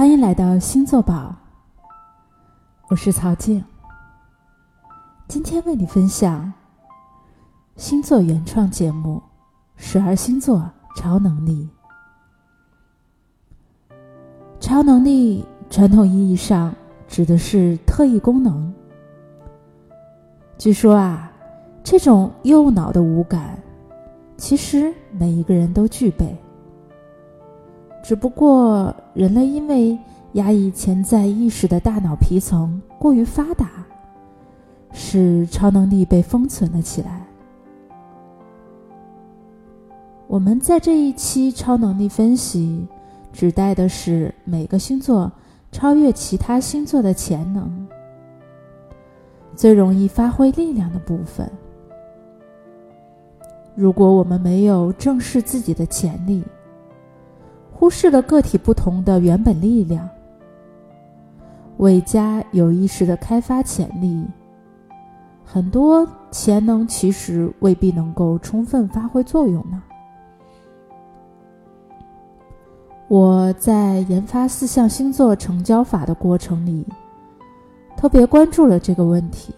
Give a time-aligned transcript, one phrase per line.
[0.00, 1.36] 欢迎来到星座宝，
[2.88, 3.62] 我是曹静。
[5.28, 6.50] 今天为你分享
[7.76, 9.18] 星座原创节目
[9.76, 10.66] 《十二星座
[10.96, 11.68] 超能力》。
[14.58, 16.74] 超能力传统意义上
[17.06, 18.72] 指的是特异功能。
[20.56, 21.30] 据说啊，
[21.84, 23.62] 这种右脑的五感，
[24.38, 26.34] 其实每一个人都具备。
[28.10, 29.96] 只不过，人类因为
[30.32, 33.70] 压抑潜在意识的大脑皮层过于发达，
[34.90, 37.24] 使超能力被封存了起来。
[40.26, 42.84] 我们在这一期超能力分析，
[43.32, 45.30] 指代的是每个星座
[45.70, 47.86] 超越其他星座的潜能，
[49.54, 51.48] 最容易发挥力量的部分。
[53.76, 56.42] 如果我们没有正视自己的潜力，
[57.80, 60.06] 忽视了个体不同的原本力量，
[61.78, 64.22] 未加有意识的开发潜力，
[65.46, 69.82] 很多潜能其实未必能够充分发挥作用呢。
[73.08, 76.86] 我在研发四象星座成交法的过程里，
[77.96, 79.54] 特别关注了这个问题。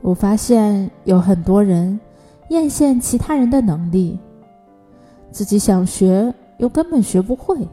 [0.00, 2.00] 我发现有很多人
[2.48, 4.18] 艳羡其他人的能力。
[5.32, 7.66] 自己想学又根本学不会，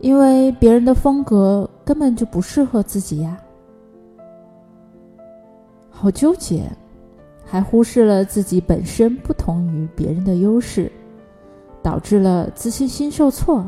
[0.00, 3.36] 因为别人的风格根本就不适合自己呀，
[5.90, 6.64] 好纠结，
[7.44, 10.90] 还忽视了自己本身不同于别人的优势，
[11.82, 13.64] 导致了自信心受挫，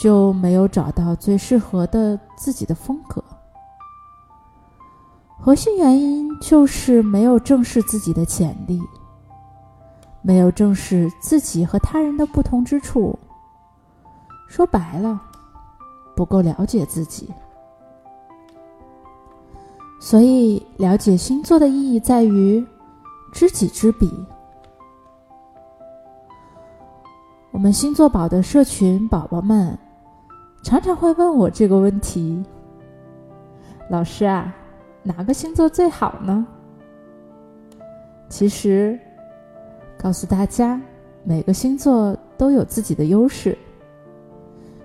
[0.00, 3.22] 就没有找到最适合的自己的风格。
[5.38, 8.80] 核心原因就是没有正视自己的潜力。
[10.22, 13.18] 没有正视自己和他人的不同之处，
[14.46, 15.20] 说白了，
[16.14, 17.32] 不够了解自己。
[19.98, 22.64] 所以，了解星座的意义在于
[23.32, 24.10] 知己知彼。
[27.50, 29.76] 我们星座宝的社群宝宝们
[30.62, 32.44] 常常会问我这个问题
[33.88, 34.54] ：“老师啊，
[35.02, 36.46] 哪个星座最好呢？”
[38.28, 39.00] 其实。
[40.02, 40.80] 告诉大家，
[41.24, 43.56] 每个星座都有自己的优势。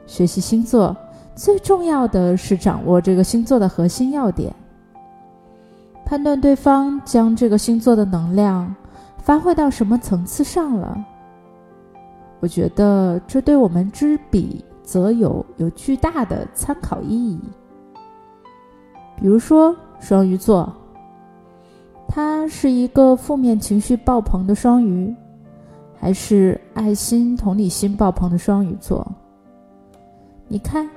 [0.05, 0.93] 学习星座
[1.35, 4.53] 最重要的是掌握这个星座的核心要点，
[6.05, 8.75] 判断对方将这个星座的能量
[9.17, 11.01] 发挥到什么层次上了。
[12.41, 17.39] 我觉得这对我们知彼则友有巨大的参考意义。
[19.15, 20.71] 比如说双鱼座。
[22.07, 25.13] 他是一个负面情绪爆棚的双鱼，
[25.99, 29.05] 还是爱心同理心爆棚的双鱼座？
[30.47, 30.89] 你看，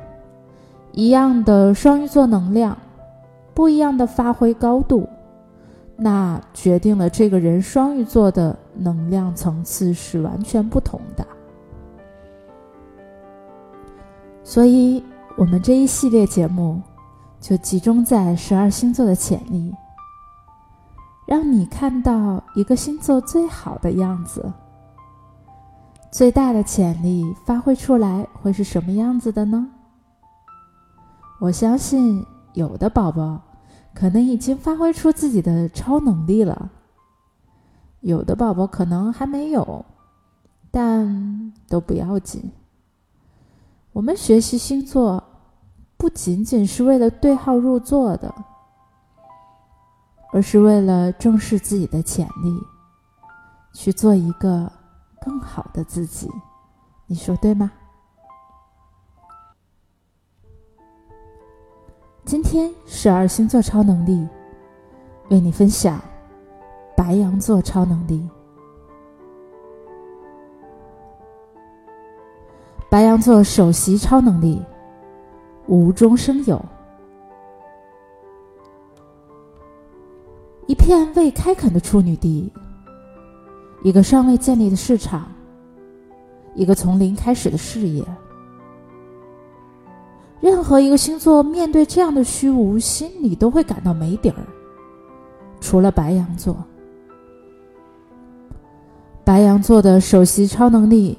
[0.92, 2.76] 一样的双鱼座能量，
[3.54, 5.08] 不一样的发挥高度，
[5.96, 11.26] 那决定了这个人双鱼座的能量层次是完全不同的。
[14.44, 15.02] 所以，
[15.36, 16.80] 我们这一系列节目
[17.40, 19.74] 就集中在十二星座的潜力。
[21.28, 24.50] 让你看到一个星座最好的样子，
[26.10, 29.68] 最大的潜力发挥出来会是什么样子的呢？
[31.38, 32.24] 我相信
[32.54, 33.38] 有的宝宝
[33.92, 36.70] 可能已经发挥出自己的超能力了，
[38.00, 39.84] 有的宝宝可能还没有，
[40.70, 42.50] 但都不要紧。
[43.92, 45.22] 我们学习星座
[45.98, 48.34] 不仅仅是为了对号入座的。
[50.32, 52.62] 而是为了正视自己的潜力，
[53.72, 54.70] 去做一个
[55.20, 56.30] 更好的自己，
[57.06, 57.70] 你说对吗？
[62.24, 64.28] 今天十二星座超能力，
[65.30, 65.98] 为你分享
[66.94, 68.28] 白羊座超能力。
[72.90, 74.62] 白羊座首席超能力，
[75.66, 76.62] 无中生有。
[80.68, 82.52] 一片未开垦的处女地，
[83.82, 85.26] 一个尚未建立的市场，
[86.54, 88.04] 一个从零开始的事业。
[90.42, 94.36] 任何一个星座面对这样的虚无，心里都会感到没底儿。
[95.58, 96.54] 除了白羊座，
[99.24, 101.16] 白羊座的首席超能力，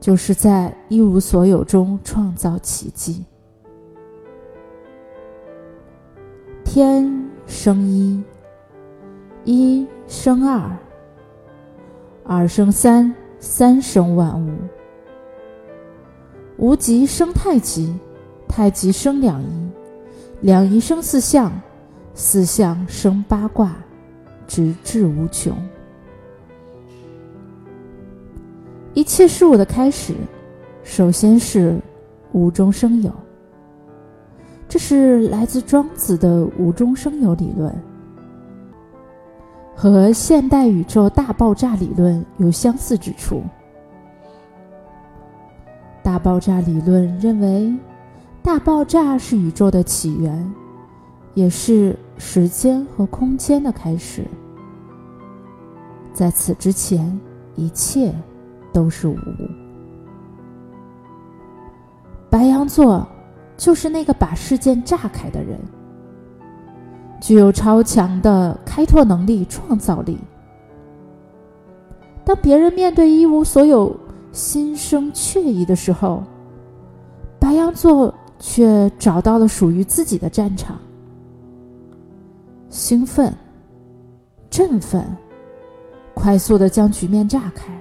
[0.00, 3.24] 就是在一无所有中创造奇迹。
[6.64, 7.08] 天
[7.46, 8.20] 生一。
[9.44, 10.76] 一生二，
[12.24, 14.50] 二生三，三生万物。
[16.58, 17.98] 无极生太极，
[18.46, 19.70] 太极生两仪，
[20.42, 21.50] 两仪生四象，
[22.14, 23.74] 四象生八卦，
[24.46, 25.56] 直至无穷。
[28.92, 30.12] 一切事物的开始，
[30.84, 31.78] 首先是
[32.32, 33.10] 无中生有。
[34.68, 37.74] 这是来自庄子的无中生有理论，
[39.74, 43.42] 和现代宇宙大爆炸理论有相似之处。
[46.02, 47.74] 大爆炸理论认为，
[48.42, 50.52] 大爆炸是宇宙的起源，
[51.34, 54.24] 也是时间和空间的开始。
[56.12, 57.18] 在此之前，
[57.56, 58.14] 一切
[58.72, 59.16] 都是无。
[62.28, 63.06] 白羊座。
[63.56, 65.60] 就是那个把事件炸开的人，
[67.20, 70.18] 具有超强的开拓能力、创造力。
[72.24, 73.94] 当别人面对一无所有、
[74.32, 76.22] 心生怯意的时候，
[77.38, 80.78] 白羊座却找到了属于自己的战场。
[82.70, 83.34] 兴奋、
[84.48, 85.04] 振奋，
[86.14, 87.78] 快速的将局面炸开。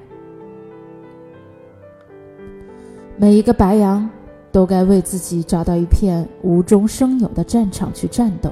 [3.18, 4.10] 每一个白羊。
[4.52, 8.52] 都该为自己找到一片无中生有的战场去战斗，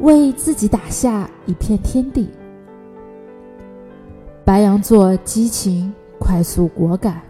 [0.00, 2.28] 为自己打下一片天地。
[4.44, 7.20] 白羊座激情、快速、果敢，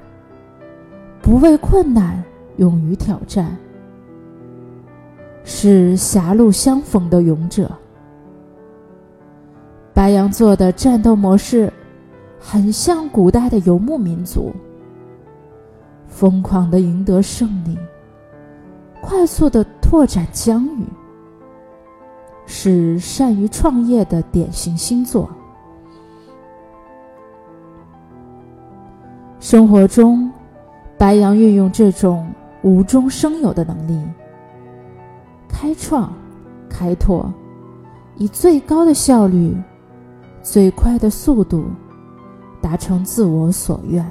[1.21, 2.23] 不畏困难，
[2.57, 3.57] 勇于挑战，
[5.45, 7.71] 是狭路相逢的勇者。
[9.93, 11.73] 白羊座的战斗模式
[12.39, 14.53] 很像古代的游牧民族。
[16.07, 17.77] 疯狂的赢得胜利，
[19.01, 20.85] 快速的拓展疆域，
[22.51, 25.29] 是善于创业的典型星座。
[29.39, 30.33] 生活中，
[30.97, 34.03] 白羊运用这种无中生有的能力，
[35.47, 36.11] 开创、
[36.71, 37.31] 开拓，
[38.17, 39.55] 以最高的效率、
[40.43, 41.67] 最快的速度，
[42.63, 44.05] 达成自我所愿。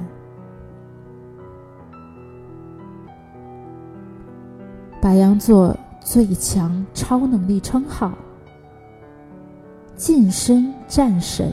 [5.00, 8.12] 白羊座最强超能力称号：
[9.98, 11.52] 近身战神。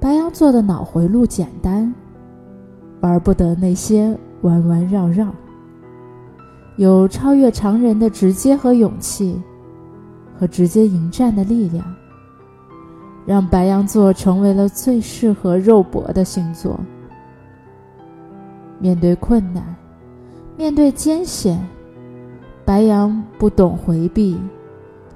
[0.00, 1.94] 白羊座的脑回路简单，
[3.02, 5.32] 玩不得那些弯弯绕绕，
[6.74, 9.40] 有超越常人的直接和勇气，
[10.36, 11.84] 和直接迎战的力量，
[13.24, 16.80] 让白羊座成为了最适合肉搏的星座。
[18.80, 19.62] 面对困难，
[20.56, 21.64] 面对艰险，
[22.70, 24.38] 白羊不懂回避，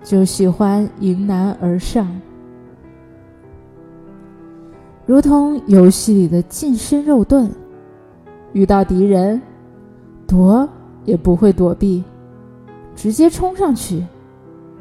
[0.03, 2.21] 就喜欢迎难而上，
[5.07, 7.49] 如同游戏里的近身肉盾，
[8.55, 9.41] 遇到敌人，
[10.27, 10.69] 躲
[11.05, 12.03] 也不会躲避，
[12.97, 14.05] 直接冲上去，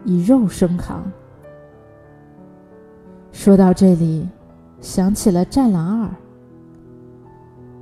[0.04, 1.04] 以肉身扛。
[3.32, 4.28] 说到这里，
[4.82, 6.08] 想起了《战狼二》。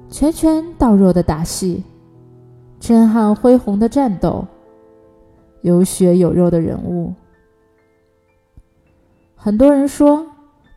[0.10, 1.82] 拳拳到肉的打戏，
[2.78, 4.46] 震撼恢宏的战斗，
[5.62, 7.14] 有血有肉的人物。
[9.36, 10.26] 很多人说，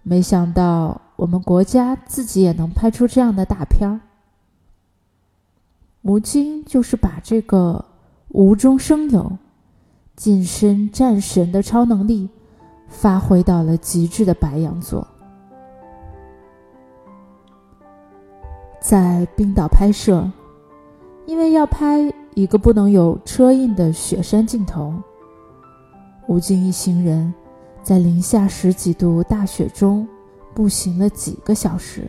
[0.03, 4.01] 没想到我们国家自己也能拍出这样的大片儿。
[6.03, 7.85] 吴京就是把这个
[8.29, 9.39] 无中生有、
[10.17, 12.29] 近身战神的超能力
[12.89, 15.07] 发挥到了极致的白羊座。
[18.81, 20.31] 在冰岛拍摄，
[21.25, 24.93] 因为要拍一个不能有车印的雪山尽头，
[26.27, 27.33] 吴京一行人
[27.83, 30.07] 在零下十几度大雪中
[30.53, 32.09] 步行了几个小时，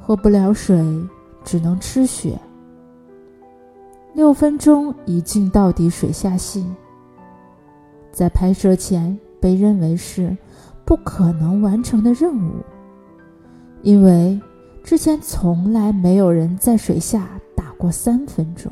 [0.00, 0.82] 喝不了水，
[1.44, 2.38] 只能吃雪。
[4.14, 6.66] 六分钟一镜到底水下戏，
[8.10, 10.34] 在拍摄前被认为是
[10.86, 12.52] 不可能完成的任务。
[13.82, 14.40] 因为
[14.82, 17.28] 之前从来没有人在水下
[17.78, 18.70] 过三分钟。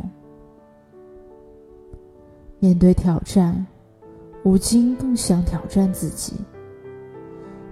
[2.59, 3.67] 面对挑战，
[4.45, 6.35] 吴京更想挑战自己。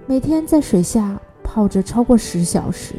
[0.07, 2.95] 每天在水下泡着超过十小时，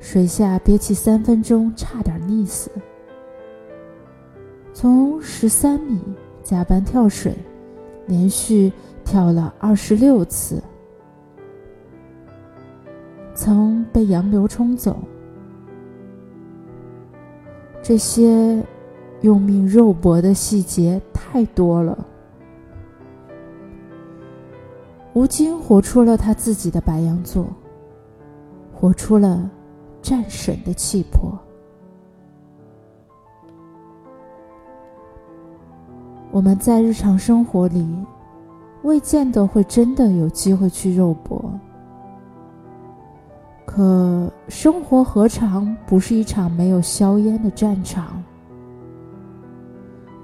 [0.00, 2.70] 水下憋气三分钟差点溺死。
[4.74, 6.00] 从十三米
[6.42, 7.34] 加班跳水，
[8.06, 8.72] 连续
[9.04, 10.62] 跳了二十六次。
[13.34, 14.98] 曾被洋流冲走，
[17.88, 18.60] 这些
[19.20, 21.96] 用命肉搏的细节太多了。
[25.12, 27.46] 吴京活出了他自己的白羊座，
[28.74, 29.48] 活出了
[30.02, 31.32] 战神的气魄。
[36.32, 37.86] 我们在日常生活里，
[38.82, 41.40] 未见得会真的有机会去肉搏。
[43.66, 48.22] 可生活何尝不是一场没有硝烟的战场？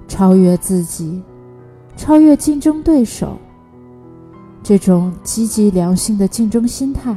[0.07, 1.21] 超越自己，
[1.95, 3.37] 超越竞争对手，
[4.63, 7.15] 这种积极良性的竞争心态，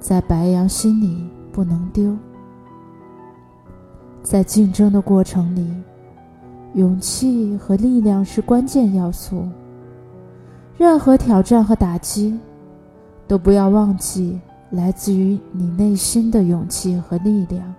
[0.00, 2.16] 在白羊心里不能丢。
[4.22, 5.70] 在竞争的过程里，
[6.74, 9.46] 勇气和力量是关键要素。
[10.76, 12.38] 任何挑战和打击，
[13.26, 14.40] 都不要忘记。
[14.70, 17.74] 来自于你内心的勇气和力量，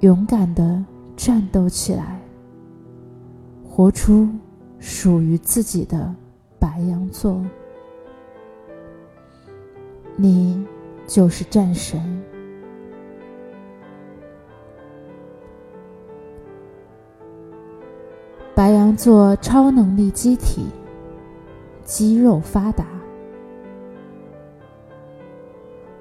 [0.00, 0.82] 勇敢的
[1.14, 2.18] 战斗起来，
[3.62, 4.28] 活出
[4.78, 6.14] 属于自己的
[6.58, 7.40] 白羊座。
[10.16, 10.66] 你
[11.06, 12.00] 就是战神。
[18.54, 20.66] 白羊座超能力机体，
[21.84, 22.99] 肌肉发达。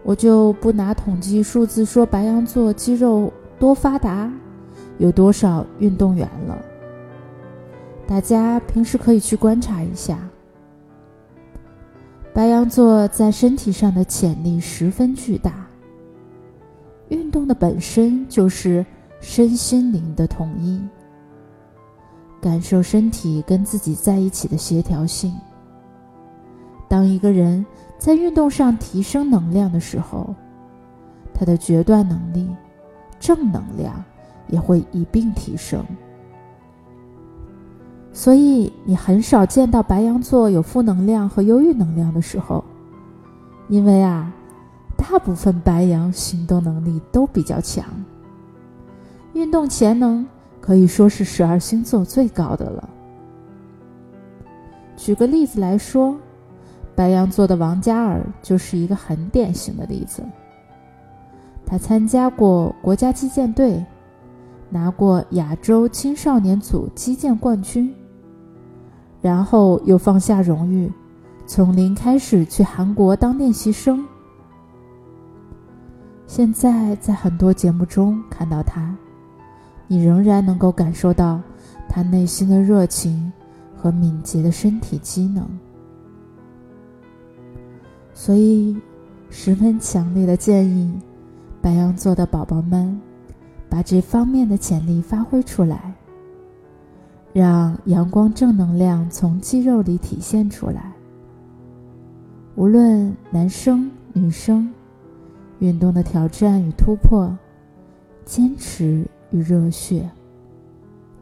[0.10, 4.28] 我就不拿统计数字说白羊座肌肉多发达，
[4.98, 6.58] 有多少运动员了。
[8.08, 10.18] 大家平时可以去观察一下，
[12.34, 15.68] 白羊座在身体上的潜力十分巨大。
[17.10, 18.84] 运动的本身就是
[19.20, 20.82] 身心灵的统一，
[22.42, 25.32] 感受身体跟自己在一起的协调性。
[26.90, 27.66] 当一个人。
[28.00, 30.34] 在运动上提升能量的时候，
[31.34, 32.48] 他的决断能力、
[33.20, 34.02] 正能量
[34.48, 35.84] 也会一并提升。
[38.14, 42.64] 所以你很少见到白羊座有负能量和忧郁能量的时候，
[43.68, 44.34] 因为啊，
[44.96, 47.84] 大部分白羊行动能力都比较强，
[49.34, 50.26] 运动潜能
[50.62, 52.90] 可以说是十二星座最高的了。
[54.96, 56.18] 举个例子来说。
[57.00, 60.22] 白羊座的王嘉尔就是一个很典型的例子。
[61.66, 63.82] 他参加过国家击剑队，
[64.70, 67.96] 拿过亚洲青少年组击剑冠军，
[69.22, 70.92] 然后又放下荣誉，
[71.48, 74.06] 从零开始去韩国当练习生。
[76.28, 78.94] 现在在很多节目中看到他，
[79.88, 81.40] 你仍然能够感受到
[81.88, 83.32] 他内心的热情
[83.74, 85.48] 和敏捷的身体机能。
[88.22, 88.76] 所以，
[89.30, 90.92] 十分强烈的建议，
[91.62, 93.00] 白羊座的宝宝们，
[93.70, 95.96] 把这方面的潜力发挥出来，
[97.32, 100.92] 让阳光正能量从肌肉里体现出来。
[102.56, 104.70] 无论男生女生，
[105.60, 107.34] 运动的挑战与突破，
[108.26, 110.10] 坚持与热血，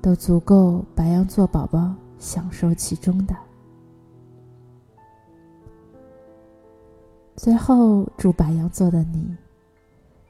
[0.02, 3.36] 都足够白羊座宝宝享受其中的。
[7.38, 9.38] 最后，祝白羊座的你，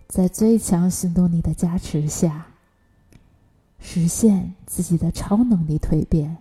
[0.09, 2.47] 在最强行动力的加持下，
[3.79, 6.35] 实现自己的超能力蜕变，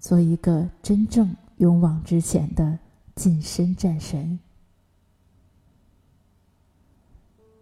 [0.00, 2.76] 做一个真正勇往直前的
[3.14, 4.40] 近身战神。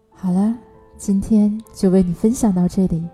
[0.09, 0.57] 好了，
[0.97, 3.07] 今天就为你分享到这里，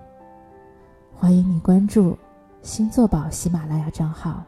[1.13, 2.17] 欢迎你关注
[2.61, 4.41] 星座宝喜马拉雅账号。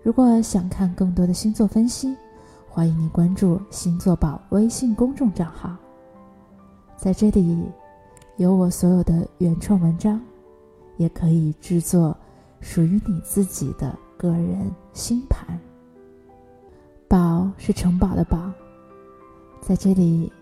[0.00, 2.16] 如果想看更多的星座分析。
[2.74, 5.76] 欢迎你关注星座宝微信公众账号，
[6.96, 7.56] 在这里
[8.36, 10.20] 有我所有的原创文章，
[10.96, 12.16] 也可以制作
[12.60, 15.56] 属于你自己的个人星盘。
[17.06, 18.50] 宝是城堡的宝，
[19.60, 20.32] 在这里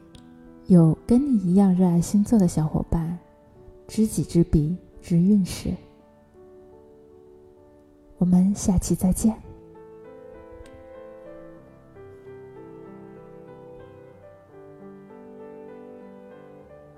[0.69, 3.19] 有跟你一样热爱星座的小伙伴，
[3.87, 5.71] 知己知彼，知运势。
[8.17, 9.37] 我们下期再见。